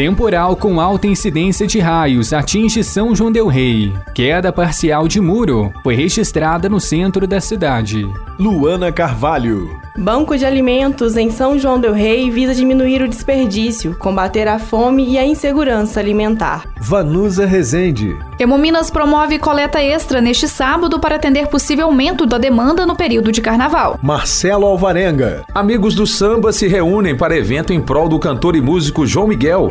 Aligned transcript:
Temporal 0.00 0.56
com 0.56 0.80
alta 0.80 1.06
incidência 1.06 1.66
de 1.66 1.78
raios 1.78 2.32
atinge 2.32 2.82
São 2.82 3.14
João 3.14 3.30
del 3.30 3.48
Rei. 3.48 3.92
Queda 4.14 4.50
parcial 4.50 5.06
de 5.06 5.20
muro 5.20 5.70
foi 5.82 5.94
registrada 5.94 6.70
no 6.70 6.80
centro 6.80 7.26
da 7.26 7.38
cidade. 7.38 8.10
Luana 8.38 8.90
Carvalho. 8.90 9.68
Banco 10.00 10.34
de 10.34 10.46
Alimentos 10.46 11.14
em 11.14 11.28
São 11.28 11.58
João 11.58 11.78
del 11.78 11.92
Rei 11.92 12.30
visa 12.30 12.54
diminuir 12.54 13.02
o 13.02 13.08
desperdício, 13.08 13.94
combater 13.98 14.48
a 14.48 14.58
fome 14.58 15.06
e 15.06 15.18
a 15.18 15.26
insegurança 15.26 16.00
alimentar. 16.00 16.64
Vanusa 16.80 17.44
Rezende. 17.44 18.16
Hemominas 18.38 18.90
promove 18.90 19.38
coleta 19.38 19.78
extra 19.82 20.22
neste 20.22 20.48
sábado 20.48 20.98
para 20.98 21.16
atender 21.16 21.48
possível 21.48 21.84
aumento 21.84 22.24
da 22.24 22.38
demanda 22.38 22.86
no 22.86 22.96
período 22.96 23.30
de 23.30 23.42
carnaval. 23.42 23.98
Marcelo 24.02 24.64
Alvarenga. 24.64 25.44
Amigos 25.54 25.94
do 25.94 26.06
samba 26.06 26.50
se 26.50 26.66
reúnem 26.66 27.14
para 27.14 27.36
evento 27.36 27.70
em 27.70 27.80
prol 27.82 28.08
do 28.08 28.18
cantor 28.18 28.56
e 28.56 28.60
músico 28.62 29.06
João 29.06 29.26
Miguel. 29.26 29.70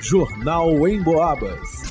Jornal 0.00 0.86
em 0.86 1.02
Boabas. 1.02 1.83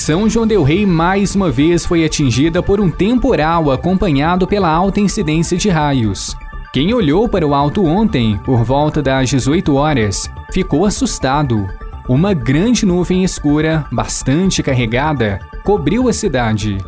São 0.00 0.30
João 0.30 0.46
del 0.46 0.62
Rei 0.62 0.86
mais 0.86 1.34
uma 1.34 1.50
vez 1.50 1.84
foi 1.84 2.06
atingida 2.06 2.62
por 2.62 2.80
um 2.80 2.90
temporal 2.90 3.70
acompanhado 3.70 4.46
pela 4.46 4.66
alta 4.66 4.98
incidência 4.98 5.58
de 5.58 5.68
raios. 5.68 6.34
Quem 6.72 6.94
olhou 6.94 7.28
para 7.28 7.46
o 7.46 7.52
alto 7.52 7.84
ontem, 7.84 8.40
por 8.42 8.64
volta 8.64 9.02
das 9.02 9.28
18 9.28 9.74
horas, 9.74 10.30
ficou 10.50 10.86
assustado. 10.86 11.68
Uma 12.08 12.32
grande 12.32 12.86
nuvem 12.86 13.24
escura, 13.24 13.84
bastante 13.92 14.62
carregada, 14.62 15.38
cobriu 15.62 16.08
a 16.08 16.14
cidade. 16.14 16.78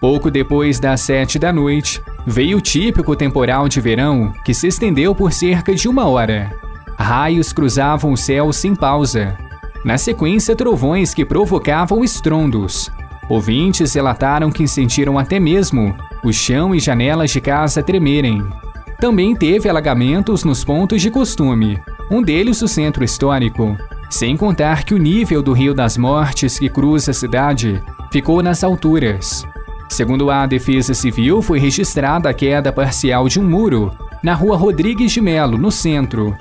Pouco 0.00 0.28
depois 0.28 0.80
das 0.80 1.00
sete 1.00 1.38
da 1.38 1.52
noite, 1.52 2.02
veio 2.26 2.58
o 2.58 2.60
típico 2.60 3.14
temporal 3.14 3.68
de 3.68 3.80
verão 3.80 4.32
que 4.44 4.52
se 4.52 4.66
estendeu 4.66 5.14
por 5.14 5.32
cerca 5.32 5.72
de 5.76 5.88
uma 5.88 6.08
hora. 6.08 6.52
Raios 6.98 7.52
cruzavam 7.52 8.14
o 8.14 8.16
céu 8.16 8.52
sem 8.52 8.74
pausa. 8.74 9.38
Na 9.84 9.96
sequência, 9.96 10.56
trovões 10.56 11.14
que 11.14 11.24
provocavam 11.24 12.02
estrondos. 12.02 12.90
Ouvintes 13.28 13.94
relataram 13.94 14.50
que 14.50 14.66
sentiram 14.66 15.18
até 15.18 15.38
mesmo 15.38 15.94
o 16.24 16.32
chão 16.32 16.74
e 16.74 16.80
janelas 16.80 17.30
de 17.30 17.40
casa 17.40 17.82
tremerem. 17.82 18.44
Também 19.00 19.36
teve 19.36 19.68
alagamentos 19.68 20.44
nos 20.44 20.64
pontos 20.64 21.00
de 21.00 21.10
costume, 21.10 21.78
um 22.10 22.22
deles 22.22 22.62
o 22.62 22.68
centro 22.68 23.04
histórico. 23.04 23.76
Sem 24.10 24.36
contar 24.36 24.84
que 24.84 24.94
o 24.94 24.98
nível 24.98 25.42
do 25.42 25.52
Rio 25.52 25.74
das 25.74 25.96
Mortes 25.96 26.58
que 26.58 26.68
cruza 26.68 27.10
a 27.10 27.14
cidade 27.14 27.82
ficou 28.10 28.42
nas 28.42 28.64
alturas. 28.64 29.46
Segundo 29.88 30.30
a 30.30 30.46
Defesa 30.46 30.94
Civil, 30.94 31.40
foi 31.42 31.58
registrada 31.58 32.28
a 32.28 32.34
queda 32.34 32.72
parcial 32.72 33.28
de 33.28 33.38
um 33.38 33.44
muro 33.44 33.92
na 34.22 34.34
rua 34.34 34.56
Rodrigues 34.56 35.12
de 35.12 35.20
Melo, 35.20 35.56
no 35.56 35.70
centro, 35.70 36.34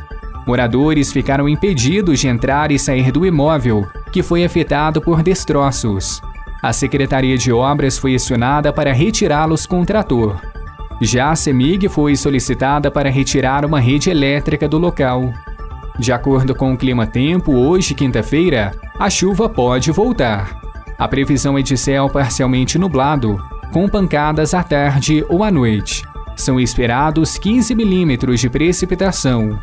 Moradores 0.48 1.12
ficaram 1.12 1.50
impedidos 1.50 2.22
de 2.22 2.30
entrar 2.30 2.72
e 2.72 2.80
sair 2.80 3.12
do 3.12 3.26
imóvel, 3.26 3.86
que 4.14 4.24
foi 4.24 4.46
afetado 4.46 5.02
por 5.02 5.22
destroços. 5.22 6.22
A 6.64 6.72
Secretaria 6.72 7.38
de 7.38 7.52
Obras 7.52 7.98
foi 7.98 8.16
acionada 8.16 8.72
para 8.72 8.94
retirá-los 8.94 9.66
com 9.66 9.84
trator. 9.84 10.40
Já 11.02 11.32
a 11.32 11.36
CEMIG 11.36 11.90
foi 11.90 12.16
solicitada 12.16 12.90
para 12.90 13.10
retirar 13.10 13.66
uma 13.66 13.82
rede 13.82 14.10
elétrica 14.10 14.70
do 14.70 14.78
local. 14.78 15.34
De 16.00 16.14
acordo 16.14 16.56
com 16.56 16.74
o 16.74 16.78
clima-tempo, 16.78 17.52
hoje, 17.52 17.94
quinta-feira, 17.94 18.72
a 18.98 19.10
chuva 19.10 19.50
pode 19.50 19.92
voltar. 19.92 20.62
A 20.98 21.10
previsão 21.10 21.58
é 21.58 21.62
de 21.62 21.76
céu 21.78 22.10
parcialmente 22.10 22.80
nublado, 22.80 23.38
com 23.74 23.90
pancadas 23.90 24.54
à 24.54 24.64
tarde 24.64 25.26
ou 25.28 25.44
à 25.44 25.52
noite. 25.52 26.04
São 26.38 26.58
esperados 26.58 27.38
15 27.38 27.76
milímetros 27.76 28.40
de 28.40 28.50
precipitação. 28.50 29.60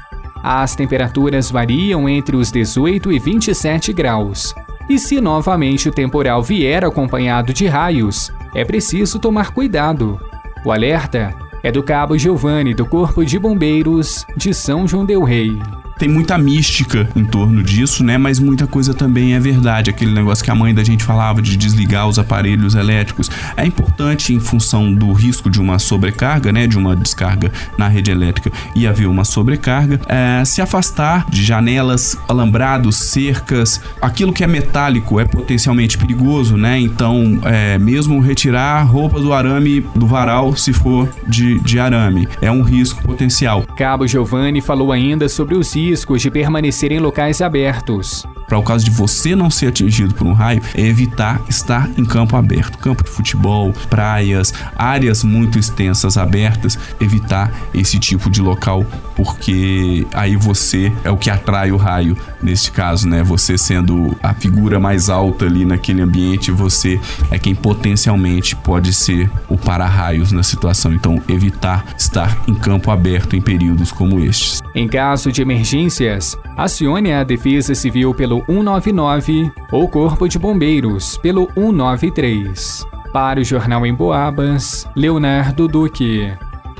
As 0.46 0.76
temperaturas 0.76 1.50
variam 1.50 2.06
entre 2.06 2.36
os 2.36 2.52
18 2.52 3.10
e 3.10 3.18
27 3.18 3.94
graus. 3.94 4.54
E 4.86 4.98
se 4.98 5.18
novamente 5.18 5.88
o 5.88 5.92
temporal 5.92 6.42
vier 6.42 6.84
acompanhado 6.84 7.54
de 7.54 7.66
raios, 7.66 8.30
é 8.54 8.62
preciso 8.62 9.18
tomar 9.18 9.52
cuidado. 9.52 10.20
O 10.62 10.70
alerta 10.70 11.34
é 11.62 11.72
do 11.72 11.82
Cabo 11.82 12.18
Giovanni 12.18 12.74
do 12.74 12.84
Corpo 12.84 13.24
de 13.24 13.38
Bombeiros 13.38 14.26
de 14.36 14.52
São 14.52 14.86
João 14.86 15.06
del 15.06 15.22
Rei 15.22 15.58
tem 15.98 16.08
muita 16.08 16.36
mística 16.36 17.08
em 17.14 17.24
torno 17.24 17.62
disso, 17.62 18.04
né? 18.04 18.18
Mas 18.18 18.38
muita 18.38 18.66
coisa 18.66 18.92
também 18.92 19.34
é 19.34 19.40
verdade. 19.40 19.90
Aquele 19.90 20.12
negócio 20.12 20.44
que 20.44 20.50
a 20.50 20.54
mãe 20.54 20.74
da 20.74 20.82
gente 20.82 21.04
falava 21.04 21.40
de 21.40 21.56
desligar 21.56 22.08
os 22.08 22.18
aparelhos 22.18 22.74
elétricos. 22.74 23.30
É 23.56 23.64
importante 23.64 24.34
em 24.34 24.40
função 24.40 24.92
do 24.92 25.12
risco 25.12 25.48
de 25.48 25.60
uma 25.60 25.78
sobrecarga, 25.78 26.52
né? 26.52 26.66
De 26.66 26.76
uma 26.76 26.96
descarga 26.96 27.52
na 27.78 27.88
rede 27.88 28.10
elétrica 28.10 28.50
e 28.74 28.86
haver 28.86 29.06
uma 29.06 29.24
sobrecarga, 29.24 30.00
é, 30.08 30.44
se 30.44 30.60
afastar 30.60 31.26
de 31.30 31.44
janelas, 31.44 32.16
alambrados, 32.28 32.96
cercas. 32.96 33.80
Aquilo 34.00 34.32
que 34.32 34.42
é 34.42 34.46
metálico 34.46 35.20
é 35.20 35.24
potencialmente 35.24 35.96
perigoso, 35.96 36.56
né? 36.56 36.78
Então, 36.78 37.38
é, 37.44 37.78
mesmo 37.78 38.20
retirar 38.20 38.82
roupa 38.82 39.20
do 39.20 39.32
arame 39.32 39.80
do 39.94 40.06
varal, 40.06 40.56
se 40.56 40.72
for 40.72 41.08
de, 41.26 41.60
de 41.60 41.78
arame, 41.78 42.28
é 42.40 42.50
um 42.50 42.62
risco 42.62 43.02
potencial. 43.02 43.64
Cabo 43.76 44.06
Giovanni 44.06 44.60
falou 44.60 44.92
ainda 44.92 45.28
sobre 45.28 45.54
os 45.54 45.74
riscos 45.74 45.83
de 46.22 46.30
permanecer 46.30 46.92
em 46.92 46.98
locais 46.98 47.42
abertos. 47.42 48.24
Para 48.54 48.60
o 48.60 48.62
caso 48.62 48.84
de 48.84 48.90
você 48.92 49.34
não 49.34 49.50
ser 49.50 49.66
atingido 49.66 50.14
por 50.14 50.24
um 50.24 50.32
raio, 50.32 50.62
é 50.76 50.80
evitar 50.80 51.42
estar 51.48 51.90
em 51.98 52.04
campo 52.04 52.36
aberto, 52.36 52.78
campo 52.78 53.02
de 53.02 53.10
futebol, 53.10 53.72
praias, 53.90 54.54
áreas 54.76 55.24
muito 55.24 55.58
extensas 55.58 56.16
abertas, 56.16 56.78
evitar 57.00 57.52
esse 57.74 57.98
tipo 57.98 58.30
de 58.30 58.40
local, 58.40 58.86
porque 59.16 60.06
aí 60.14 60.36
você 60.36 60.92
é 61.02 61.10
o 61.10 61.16
que 61.16 61.30
atrai 61.30 61.72
o 61.72 61.76
raio 61.76 62.16
neste 62.40 62.70
caso, 62.70 63.08
né? 63.08 63.24
Você 63.24 63.58
sendo 63.58 64.16
a 64.22 64.32
figura 64.32 64.78
mais 64.78 65.10
alta 65.10 65.46
ali 65.46 65.64
naquele 65.64 66.00
ambiente, 66.00 66.52
você 66.52 67.00
é 67.32 67.40
quem 67.40 67.56
potencialmente 67.56 68.54
pode 68.54 68.92
ser 68.92 69.28
o 69.48 69.58
para-raios 69.58 70.30
na 70.30 70.44
situação. 70.44 70.92
Então, 70.92 71.20
evitar 71.28 71.84
estar 71.98 72.44
em 72.46 72.54
campo 72.54 72.92
aberto 72.92 73.34
em 73.34 73.40
períodos 73.40 73.90
como 73.90 74.20
estes. 74.20 74.62
Em 74.76 74.86
caso 74.86 75.32
de 75.32 75.42
emergências, 75.42 76.36
acione 76.56 77.12
a 77.12 77.24
Defesa 77.24 77.74
Civil 77.74 78.14
pelo 78.14 78.43
199 78.46 79.50
ou 79.72 79.88
Corpo 79.88 80.28
de 80.28 80.38
Bombeiros 80.38 81.16
pelo 81.18 81.48
193. 81.54 82.86
Para 83.12 83.40
o 83.40 83.44
Jornal 83.44 83.86
em 83.86 83.94
Boabas, 83.94 84.88
Leonardo 84.96 85.68
Duque. 85.68 86.32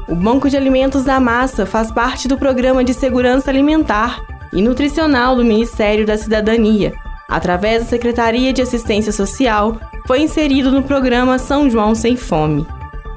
O 0.08 0.14
Banco 0.14 0.50
de 0.50 0.56
Alimentos 0.56 1.04
da 1.04 1.18
Massa 1.18 1.64
faz 1.64 1.90
parte 1.90 2.28
do 2.28 2.36
Programa 2.36 2.84
de 2.84 2.92
Segurança 2.92 3.50
Alimentar 3.50 4.22
e 4.52 4.60
Nutricional 4.60 5.34
do 5.34 5.44
Ministério 5.44 6.04
da 6.04 6.18
Cidadania. 6.18 6.92
Através 7.28 7.84
da 7.84 7.88
Secretaria 7.88 8.52
de 8.52 8.60
Assistência 8.60 9.12
Social, 9.12 9.78
foi 10.06 10.20
inserido 10.20 10.70
no 10.70 10.82
programa 10.82 11.38
São 11.38 11.70
João 11.70 11.94
Sem 11.94 12.16
Fome. 12.16 12.66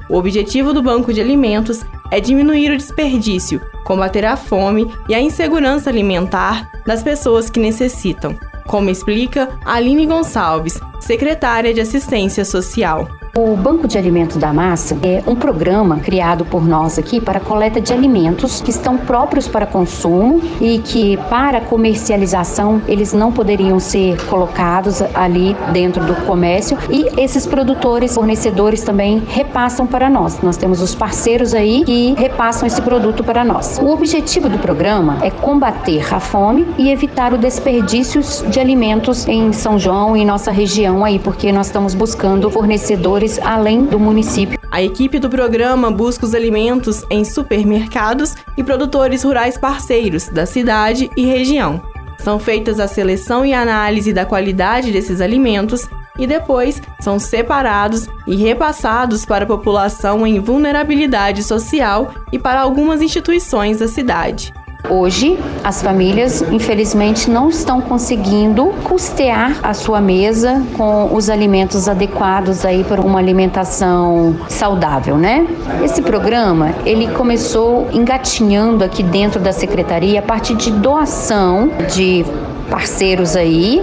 O 0.08 0.16
objetivo 0.16 0.72
do 0.72 0.82
Banco 0.82 1.12
de 1.12 1.20
Alimentos 1.20 1.84
é 2.10 2.20
diminuir 2.20 2.70
o 2.70 2.76
desperdício, 2.76 3.60
combater 3.84 4.24
a 4.24 4.36
fome 4.36 4.90
e 5.08 5.14
a 5.14 5.20
insegurança 5.20 5.90
alimentar 5.90 6.70
das 6.86 7.02
pessoas 7.02 7.50
que 7.50 7.60
necessitam, 7.60 8.38
como 8.66 8.90
explica 8.90 9.48
Aline 9.64 10.06
Gonçalves, 10.06 10.80
secretária 11.00 11.72
de 11.72 11.80
Assistência 11.80 12.44
Social. 12.44 13.17
O 13.40 13.54
Banco 13.54 13.86
de 13.86 13.96
Alimentos 13.96 14.36
da 14.36 14.52
Massa 14.52 14.98
é 15.00 15.22
um 15.24 15.36
programa 15.36 16.00
criado 16.00 16.44
por 16.44 16.66
nós 16.66 16.98
aqui 16.98 17.20
para 17.20 17.38
coleta 17.38 17.80
de 17.80 17.92
alimentos 17.92 18.60
que 18.60 18.70
estão 18.70 18.98
próprios 18.98 19.46
para 19.46 19.64
consumo 19.64 20.42
e 20.60 20.80
que 20.80 21.16
para 21.30 21.60
comercialização 21.60 22.82
eles 22.88 23.12
não 23.12 23.30
poderiam 23.30 23.78
ser 23.78 24.20
colocados 24.26 25.00
ali 25.14 25.54
dentro 25.72 26.04
do 26.04 26.16
comércio 26.26 26.76
e 26.90 27.06
esses 27.16 27.46
produtores, 27.46 28.16
fornecedores 28.16 28.82
também 28.82 29.22
repassam 29.28 29.86
para 29.86 30.10
nós. 30.10 30.42
Nós 30.42 30.56
temos 30.56 30.82
os 30.82 30.96
parceiros 30.96 31.54
aí 31.54 31.84
que 31.84 32.14
repassam 32.18 32.66
esse 32.66 32.82
produto 32.82 33.22
para 33.22 33.44
nós. 33.44 33.78
O 33.80 33.86
objetivo 33.90 34.48
do 34.48 34.58
programa 34.58 35.18
é 35.22 35.30
combater 35.30 36.12
a 36.12 36.18
fome 36.18 36.66
e 36.76 36.90
evitar 36.90 37.32
o 37.32 37.38
desperdício 37.38 38.20
de 38.50 38.58
alimentos 38.58 39.28
em 39.28 39.52
São 39.52 39.78
João 39.78 40.16
e 40.16 40.24
nossa 40.24 40.50
região 40.50 41.04
aí, 41.04 41.20
porque 41.20 41.52
nós 41.52 41.66
estamos 41.66 41.94
buscando 41.94 42.50
fornecedores 42.50 43.27
além 43.42 43.84
do 43.84 43.98
município. 43.98 44.58
A 44.70 44.80
equipe 44.80 45.18
do 45.18 45.28
programa 45.28 45.90
busca 45.90 46.24
os 46.24 46.34
alimentos 46.34 47.04
em 47.10 47.24
supermercados 47.24 48.36
e 48.56 48.62
produtores 48.62 49.24
rurais 49.24 49.58
parceiros 49.58 50.28
da 50.28 50.46
cidade 50.46 51.10
e 51.16 51.26
região. 51.26 51.82
São 52.18 52.38
feitas 52.38 52.78
a 52.78 52.86
seleção 52.86 53.44
e 53.44 53.52
análise 53.52 54.12
da 54.12 54.24
qualidade 54.24 54.92
desses 54.92 55.20
alimentos 55.20 55.88
e 56.18 56.26
depois 56.26 56.82
são 57.00 57.18
separados 57.18 58.08
e 58.26 58.36
repassados 58.36 59.24
para 59.24 59.44
a 59.44 59.46
população 59.46 60.26
em 60.26 60.40
vulnerabilidade 60.40 61.42
social 61.42 62.12
e 62.32 62.38
para 62.38 62.60
algumas 62.60 63.00
instituições 63.00 63.78
da 63.78 63.88
cidade. 63.88 64.52
Hoje, 64.86 65.38
as 65.64 65.82
famílias, 65.82 66.40
infelizmente, 66.52 67.28
não 67.28 67.48
estão 67.48 67.80
conseguindo 67.80 68.66
custear 68.84 69.58
a 69.62 69.74
sua 69.74 70.00
mesa 70.00 70.62
com 70.76 71.14
os 71.14 71.28
alimentos 71.28 71.88
adequados 71.88 72.64
aí 72.64 72.84
para 72.84 73.00
uma 73.00 73.18
alimentação 73.18 74.36
saudável, 74.48 75.16
né? 75.18 75.46
Esse 75.82 76.00
programa, 76.00 76.74
ele 76.86 77.08
começou 77.08 77.88
engatinhando 77.92 78.84
aqui 78.84 79.02
dentro 79.02 79.40
da 79.40 79.52
secretaria 79.52 80.20
a 80.20 80.22
partir 80.22 80.54
de 80.54 80.70
doação 80.70 81.70
de 81.92 82.24
parceiros 82.70 83.34
aí 83.34 83.82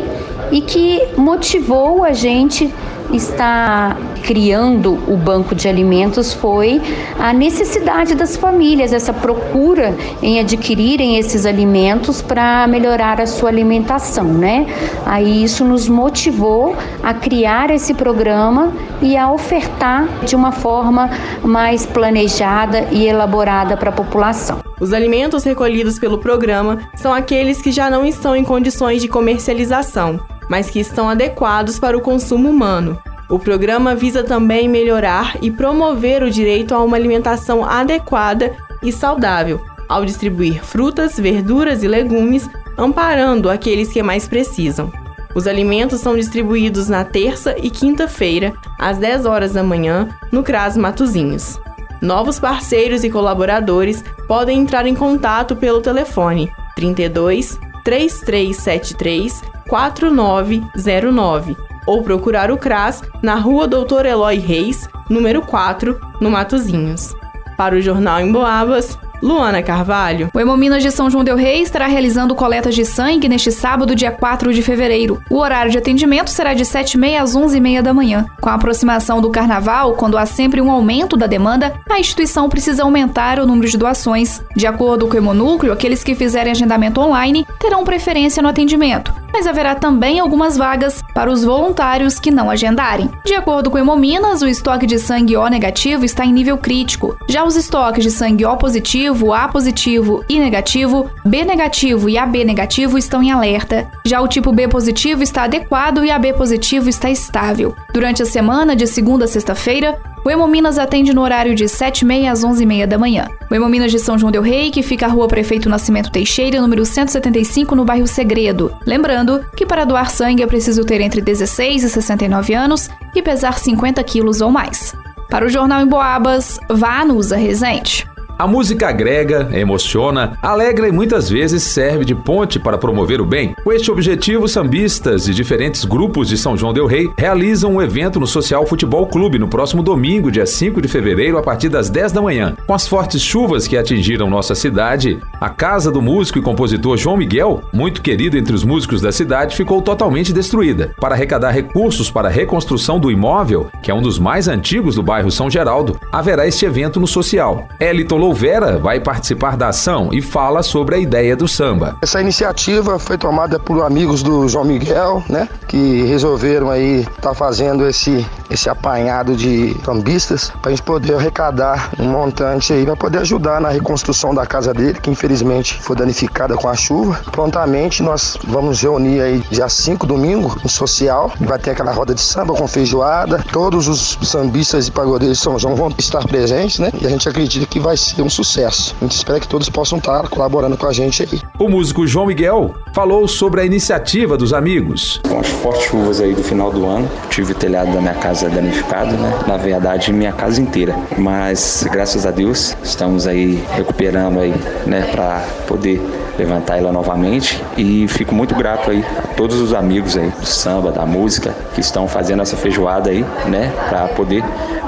e 0.51 0.62
que 0.62 1.01
motivou 1.18 2.03
a 2.03 2.13
gente 2.13 2.74
está 3.15 3.95
criando 4.23 4.94
o 5.07 5.15
banco 5.15 5.53
de 5.53 5.67
alimentos 5.67 6.33
foi 6.33 6.81
a 7.19 7.31
necessidade 7.31 8.15
das 8.15 8.35
famílias, 8.35 8.91
essa 8.91 9.13
procura 9.13 9.95
em 10.21 10.39
adquirirem 10.39 11.17
esses 11.17 11.45
alimentos 11.45 12.21
para 12.21 12.67
melhorar 12.67 13.21
a 13.21 13.25
sua 13.25 13.50
alimentação, 13.50 14.25
né? 14.25 14.65
Aí 15.06 15.44
isso 15.44 15.63
nos 15.63 15.88
motivou 15.88 16.75
a 17.03 17.13
criar 17.13 17.69
esse 17.69 17.94
programa 17.94 18.73
e 19.01 19.15
a 19.15 19.31
ofertar 19.31 20.07
de 20.25 20.35
uma 20.35 20.51
forma 20.51 21.09
mais 21.44 21.85
planejada 21.85 22.88
e 22.91 23.07
elaborada 23.07 23.77
para 23.77 23.89
a 23.89 23.94
população. 23.94 24.59
Os 24.79 24.91
alimentos 24.91 25.44
recolhidos 25.44 25.97
pelo 26.00 26.17
programa 26.17 26.79
são 26.95 27.13
aqueles 27.13 27.62
que 27.62 27.71
já 27.71 27.89
não 27.89 28.06
estão 28.06 28.35
em 28.35 28.44
condições 28.44 29.01
de 29.01 29.07
comercialização 29.07 30.19
mas 30.50 30.69
que 30.69 30.80
estão 30.80 31.09
adequados 31.09 31.80
para 31.80 31.97
o 31.97 32.01
consumo 32.01 32.50
humano. 32.50 33.00
O 33.30 33.39
programa 33.39 33.95
visa 33.95 34.24
também 34.24 34.69
melhorar 34.69 35.38
e 35.42 35.50
promover 35.50 36.21
o 36.21 36.30
direito 36.30 36.75
a 36.75 36.83
uma 36.83 36.95
alimentação 36.95 37.65
adequada 37.65 38.56
e 38.83 38.92
saudável, 38.92 39.62
ao 39.89 40.06
distribuir 40.06 40.63
frutas, 40.63 41.19
verduras 41.19 41.81
e 41.83 41.88
legumes, 41.88 42.50
amparando 42.77 43.50
aqueles 43.50 43.92
que 43.92 44.03
mais 44.03 44.27
precisam. 44.27 44.92
Os 45.33 45.47
alimentos 45.47 46.00
são 46.00 46.15
distribuídos 46.15 46.88
na 46.88 47.03
terça 47.03 47.56
e 47.57 47.69
quinta-feira, 47.69 48.53
às 48.80 48.98
10 48.98 49.25
horas 49.25 49.53
da 49.53 49.63
manhã, 49.63 50.07
no 50.31 50.44
CRAS 50.44 50.77
Matozinhos. 50.77 51.59
Novos 52.01 52.39
parceiros 52.39 53.03
e 53.03 53.09
colaboradores 53.09 54.03
podem 54.27 54.59
entrar 54.59 54.86
em 54.86 54.95
contato 54.95 55.56
pelo 55.56 55.81
telefone 55.81 56.51
32 56.75 57.59
3373 57.83 59.55
4909 59.67 61.56
ou 61.85 62.01
procurar 62.01 62.51
o 62.51 62.57
CRAS 62.57 63.03
na 63.21 63.35
Rua 63.35 63.67
Doutor 63.67 64.06
Eloy 64.06 64.38
Reis, 64.38 64.89
número 65.09 65.41
4, 65.41 66.00
no 66.19 66.31
Matozinhos. 66.31 67.15
Para 67.57 67.75
o 67.75 67.81
Jornal 67.81 68.19
em 68.19 68.31
Boabas, 68.31 68.97
Luana 69.21 69.63
Carvalho. 69.63 70.29
O 70.33 70.39
Hemominas 70.39 70.83
de 70.83 70.91
São 70.91 71.09
João 71.09 71.23
Del 71.23 71.35
Rei 71.35 71.62
estará 71.62 71.88
realizando 71.88 72.35
coletas 72.35 72.75
de 72.75 72.85
sangue 72.85 73.29
neste 73.29 73.51
sábado, 73.51 73.95
dia 73.95 74.12
4 74.12 74.53
de 74.53 74.62
fevereiro. 74.62 75.21
O 75.29 75.38
horário 75.38 75.71
de 75.71 75.77
atendimento 75.77 76.29
será 76.29 76.53
de 76.53 76.63
7h30 76.63 77.21
às 77.21 77.35
11h30 77.35 77.81
da 77.81 77.94
manhã. 77.94 78.25
Com 78.41 78.50
a 78.50 78.53
aproximação 78.53 79.21
do 79.21 79.31
carnaval, 79.31 79.94
quando 79.94 80.17
há 80.17 80.25
sempre 80.25 80.62
um 80.62 80.71
aumento 80.71 81.17
da 81.17 81.27
demanda, 81.27 81.73
a 81.89 82.00
instituição 82.00 82.50
precisa 82.50 82.83
aumentar 82.83 83.39
o 83.39 83.45
número 83.45 83.67
de 83.67 83.77
doações. 83.77 84.44
De 84.56 84.67
acordo 84.67 85.07
com 85.07 85.15
o 85.15 85.17
Hemonúcleo, 85.17 85.73
aqueles 85.73 86.03
que 86.03 86.15
fizerem 86.15 86.51
agendamento 86.51 87.01
online 87.01 87.47
terão 87.59 87.83
preferência 87.83 88.44
no 88.44 88.50
atendimento 88.50 89.25
mas 89.36 89.48
haverá 89.48 89.76
também 89.76 90.18
algumas 90.18 90.56
vagas 90.56 91.04
para 91.14 91.30
os 91.30 91.44
voluntários 91.44 92.22
que 92.22 92.32
não 92.32 92.50
agendarem. 92.50 93.12
De 93.26 93.34
acordo 93.34 93.70
com 93.70 93.78
Hemominas, 93.78 94.42
o 94.42 94.48
estoque 94.48 94.86
de 94.86 94.98
sangue 94.98 95.36
O 95.36 95.46
negativo 95.50 96.06
está 96.06 96.26
em 96.26 96.32
nível 96.32 96.58
crítico. 96.58 97.18
Já 97.28 97.44
os 97.44 97.58
estoques 97.58 98.06
de 98.06 98.12
sangue 98.12 98.46
O 98.46 98.56
positivo, 98.56 99.34
A 99.34 99.50
positivo 99.50 100.24
e 100.30 100.40
negativo, 100.40 101.12
B 101.26 101.44
negativo 101.44 102.08
e 102.08 102.18
AB 102.18 102.46
negativo 102.46 102.98
estão 102.98 103.22
em 103.22 103.30
alerta. 103.30 103.92
Já 104.06 104.22
o 104.22 104.28
tipo 104.30 104.54
B 104.54 104.70
positivo 104.70 105.22
está 105.22 105.44
adequado 105.44 106.06
e 106.06 106.12
AB 106.12 106.32
positivo 106.32 106.88
está 106.88 107.10
estável. 107.10 107.76
Durante 107.94 108.24
a 108.24 108.26
semana, 108.26 108.74
de 108.74 108.88
segunda 108.88 109.26
a 109.26 109.28
sexta-feira, 109.28 110.00
o 110.25 110.30
Hemominas 110.30 110.80
atende 110.80 111.13
no 111.13 111.22
horário 111.22 111.54
de 111.54 111.66
7h30 111.66 112.31
às 112.31 112.44
11h30 112.44 112.88
da 112.88 112.98
manhã. 112.98 113.27
O 113.50 113.54
Hemominas 113.54 113.92
de 113.92 114.00
São 114.00 114.18
João 114.18 114.31
Del 114.31 114.42
Rei, 114.42 114.72
que 114.72 114.81
fica 114.81 115.06
à 115.06 115.10
rua 115.10 115.27
Prefeito 115.27 115.69
Nascimento 115.69 116.10
Teixeira, 116.10 116.60
número 116.60 116.83
175, 116.83 117.75
no 117.75 117.86
bairro 117.86 118.07
Segredo. 118.07 118.75
Lembrando 118.88 119.45
que 119.56 119.68
para 119.68 119.86
doar 119.86 120.10
sangue 120.10 120.42
é 120.42 120.48
preciso 120.48 120.83
ter 120.83 121.00
entre 121.00 121.22
16 121.22 121.83
e 121.83 121.89
69 121.89 122.56
anos 122.56 122.89
e 123.13 123.22
pesar 123.22 123.60
50 123.60 124.04
quilos 124.04 124.42
ou 124.42 124.50
mais. 124.50 124.95
Para 125.30 125.45
o 125.45 125.50
Jornal 125.50 125.81
em 125.81 125.88
Boabas, 125.88 126.60
vá 126.68 127.06
no 127.06 127.18
Usa 127.18 127.38
Resente. 127.38 128.07
A 128.38 128.46
música 128.46 128.90
agrega, 128.90 129.48
emociona, 129.54 130.38
alegra 130.42 130.90
e 130.90 130.92
muitas 130.92 131.30
vezes 131.30 131.64
serve 131.64 132.04
de 132.04 132.14
ponte 132.14 132.60
para 132.60 132.78
promover 132.78 133.22
o 133.22 133.26
bem. 133.26 133.56
Com 133.64 133.72
este 133.72 133.90
objetivo, 133.90 134.46
sambistas 134.46 135.24
de 135.24 135.34
diferentes 135.34 135.86
grupos 135.86 136.28
de 136.28 136.38
São 136.38 136.58
João 136.58 136.74
Del 136.74 136.86
Rei 136.86 137.10
realizam 137.18 137.76
um 137.76 137.82
evento 137.82 138.20
no 138.20 138.28
Social 138.28 138.68
Futebol 138.68 139.08
Clube 139.08 139.40
no 139.40 139.48
próximo 139.48 139.82
domingo, 139.82 140.30
dia 140.30 140.46
5 140.46 140.82
de 140.82 140.90
fevereiro, 140.90 141.38
a 141.38 141.42
partir 141.42 141.70
das 141.70 141.90
10 141.90 142.12
da 142.12 142.22
manhã. 142.22 142.58
Com 142.68 142.74
as 142.74 142.86
fortes 142.86 143.22
chuvas 143.22 143.70
que 143.70 143.78
atingiram 143.78 144.30
nossa 144.30 144.54
cidade, 144.54 145.18
a 145.40 145.50
casa 145.50 145.90
do 145.90 146.02
músico 146.02 146.38
e 146.38 146.42
compositor 146.42 146.98
João 146.98 147.16
Miguel, 147.16 147.62
muito 147.72 148.02
querido 148.02 148.38
entre 148.38 148.54
os 148.54 148.66
músicos 148.66 149.00
da 149.00 149.14
cidade, 149.14 149.56
ficou 149.56 149.82
totalmente 149.82 150.34
destruída. 150.34 150.94
Para 151.00 151.16
arrecadar 151.16 151.52
recursos 151.52 152.12
para 152.12 152.28
a 152.28 152.32
reconstrução 152.32 153.00
do 153.00 153.10
imóvel, 153.10 153.68
que 153.82 153.90
é 153.90 153.94
um 153.94 154.02
dos 154.02 154.20
mais 154.20 154.50
antigos 154.50 154.96
do 154.96 155.04
bairro 155.04 155.32
São 155.32 155.50
Geraldo, 155.50 155.98
haverá 156.12 156.46
este 156.46 156.66
evento 156.66 157.00
no 157.00 157.08
Social. 157.08 157.70
Eliton 157.80 158.25
Louvera 158.25 158.80
vai 158.80 159.00
participar 159.00 159.56
da 159.56 159.68
ação 159.68 160.10
e 160.12 160.19
fala 160.19 160.63
sobre 160.63 160.95
a 160.95 160.98
ideia 160.98 161.36
do 161.36 161.48
samba. 161.48 161.95
Essa 162.01 162.19
iniciativa 162.19 162.98
foi 162.98 163.19
tomada 163.19 163.60
por 163.60 163.86
amigos 163.86 164.24
do 164.24 164.48
João 164.50 164.66
Miguel, 164.66 165.24
né, 165.30 165.48
que 165.68 166.01
resolveram 166.06 166.72
aí 166.72 167.01
estar 167.01 167.22
tá 167.22 167.33
fazendo 167.36 167.88
esse 167.88 168.25
esse 168.50 168.69
apanhado 168.69 169.36
de 169.36 169.75
sambistas 169.83 170.51
para 170.62 170.69
a 170.69 170.75
gente 170.75 170.83
poder 170.83 171.16
arrecadar 171.16 171.92
um 172.00 172.06
montante 172.06 172.74
aí 172.74 172.86
para 172.86 172.95
poder 172.95 173.19
ajudar 173.19 173.60
na 173.60 173.69
reconstrução 173.69 174.33
da 174.33 174.45
casa 174.45 174.74
dele, 174.74 175.00
que 175.01 175.10
infelizmente 175.10 175.81
foi 175.81 175.95
danificada 175.95 176.56
com 176.56 176.68
a 176.68 176.75
chuva. 176.75 177.19
Prontamente 177.31 178.04
nós 178.04 178.38
vamos 178.48 178.81
reunir 178.81 179.22
aí 179.22 179.44
dia 179.50 179.68
5 179.68 180.06
domingo 180.06 180.56
no 180.63 180.69
social, 180.69 181.31
vai 181.39 181.60
ter 181.60 181.72
aquela 181.72 181.92
roda 181.92 182.13
de 182.13 182.22
samba 182.22 182.54
com 182.54 182.68
feijoada, 182.68 183.44
todos 183.51 183.88
os 183.88 184.18
sambistas 184.22 184.88
e 184.88 184.92
pagodeiros 184.92 185.38
de 185.38 185.44
São 185.44 185.57
João 185.57 185.75
vão 185.75 185.92
estar 185.98 186.25
presentes, 186.25 186.79
né? 186.79 186.91
E 187.01 187.05
a 187.05 187.10
gente 187.10 187.27
acredita 187.27 187.65
que 187.65 187.79
vai 187.79 187.98
ser 187.98 188.14
um 188.22 188.29
sucesso. 188.29 188.95
A 189.01 189.05
gente 189.05 189.15
espera 189.15 189.39
que 189.39 189.48
todos 189.48 189.69
possam 189.69 189.98
estar 189.98 190.27
colaborando 190.29 190.77
com 190.77 190.86
a 190.86 190.93
gente 190.93 191.24
aí. 191.24 191.41
O 191.60 191.69
músico 191.69 192.05
João 192.05 192.27
Miguel 192.27 192.75
falou 192.93 193.27
sobre 193.27 193.62
a 193.62 193.65
iniciativa 193.65 194.38
dos 194.38 194.53
amigos. 194.53 195.22
Com 195.27 195.39
as 195.39 195.48
fortes 195.48 195.84
chuvas 195.84 196.22
aí 196.22 196.34
do 196.34 196.43
final 196.43 196.72
do 196.72 196.86
ano, 196.86 197.10
tive 197.29 197.51
o 197.51 197.55
telhado 197.55 197.91
da 197.91 198.01
minha 198.01 198.13
casa 198.13 198.50
danificado, 198.50 199.12
né? 199.12 199.43
Na 199.48 199.57
verdade, 199.57 200.12
minha 200.12 200.31
casa 200.31 200.62
inteira. 200.62 200.95
Mas 201.17 201.86
graças 201.91 202.25
a 202.25 202.31
Deus 202.31 202.75
estamos 202.84 203.27
aí 203.27 203.63
recuperando 203.74 204.39
aí, 204.39 204.53
né, 204.86 205.01
para 205.12 205.45
poder 205.67 206.01
levantar 206.38 206.77
ela 206.77 206.91
novamente 206.91 207.62
e 207.77 208.07
fico 208.07 208.36
muito 208.36 208.55
grato 208.55 208.91
aí 208.91 209.03
a 209.17 209.34
todos 209.36 209.60
os 209.60 209.74
amigos 209.74 210.17
aí 210.17 210.29
do 210.29 210.45
samba, 210.45 210.91
da 210.91 211.05
música 211.05 211.55
que 211.74 211.81
estão 211.81 212.07
fazendo 212.07 212.41
essa 212.41 212.57
feijoada 212.57 213.10
aí, 213.10 213.25
né, 213.48 213.72
para 213.89 214.07
poder 214.10 214.43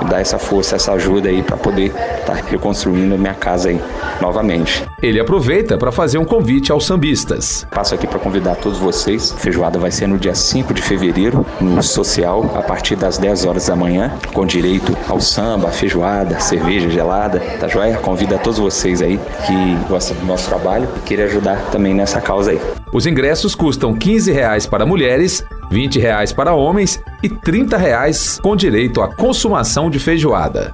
dar 0.09 0.19
essa 0.19 0.37
força, 0.37 0.75
essa 0.75 0.93
ajuda 0.93 1.29
aí 1.29 1.41
para 1.41 1.57
poder 1.57 1.87
estar 1.87 2.25
tá 2.25 2.43
reconstruindo 2.49 3.16
minha 3.17 3.33
casa 3.33 3.69
aí 3.69 3.81
novamente. 4.21 4.83
Ele 5.01 5.19
aproveita 5.19 5.77
para 5.77 5.91
fazer 5.91 6.17
um 6.17 6.25
convite 6.25 6.71
aos 6.71 6.85
sambistas. 6.85 7.67
Passo 7.71 7.95
aqui 7.95 8.07
para 8.07 8.19
convidar 8.19 8.55
todos 8.55 8.79
vocês. 8.79 9.31
A 9.31 9.39
feijoada 9.39 9.77
vai 9.79 9.91
ser 9.91 10.07
no 10.07 10.17
dia 10.17 10.33
5 10.33 10.73
de 10.73 10.81
fevereiro, 10.81 11.45
no 11.61 11.83
social, 11.83 12.51
a 12.55 12.61
partir 12.61 12.95
das 12.95 13.17
10 13.17 13.45
horas 13.45 13.67
da 13.67 13.75
manhã, 13.75 14.11
com 14.33 14.45
direito 14.45 14.95
ao 15.07 15.19
samba, 15.19 15.69
feijoada, 15.69 16.39
cerveja 16.39 16.89
gelada, 16.89 17.39
tá 17.59 17.67
joia? 17.67 17.97
Convido 17.97 18.35
a 18.35 18.37
todos 18.37 18.59
vocês 18.59 19.01
aí 19.01 19.19
que 19.45 19.87
gostam 19.87 20.17
do 20.17 20.25
nosso 20.25 20.47
trabalho 20.47 20.87
e 20.97 20.99
querem 21.01 21.25
ajudar 21.25 21.61
também 21.71 21.93
nessa 21.93 22.21
causa 22.21 22.51
aí. 22.51 22.59
Os 22.91 23.05
ingressos 23.05 23.53
custam 23.53 23.93
15 23.93 24.31
reais 24.31 24.65
para 24.65 24.85
mulheres, 24.85 25.43
20 25.69 25.99
reais 25.99 26.31
para 26.31 26.53
homens 26.53 27.01
e 27.21 27.29
30 27.29 27.77
reais 27.77 28.39
com 28.41 28.55
direito 28.55 29.01
à 29.01 29.13
consumação 29.13 29.89
de 29.89 29.99
feijoada. 29.99 30.73